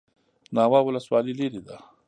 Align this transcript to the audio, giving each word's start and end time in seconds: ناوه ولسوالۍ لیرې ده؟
ناوه 0.55 0.79
ولسوالۍ 0.83 1.33
لیرې 1.39 1.61
ده؟ 1.67 1.77